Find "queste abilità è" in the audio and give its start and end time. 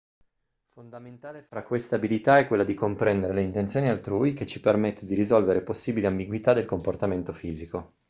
1.63-2.47